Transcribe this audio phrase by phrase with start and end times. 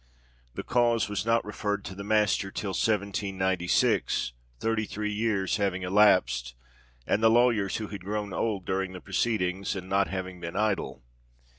[0.55, 6.55] The cause was not referred to the Master till 1796—thirty three years having elapsed,
[7.05, 11.03] and the lawyers, who had grown old during the proceedings, not having been idle.